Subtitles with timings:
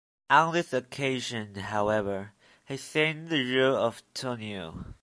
[0.31, 2.33] On this occasion, however,
[2.65, 4.95] he sang the role of Tonio.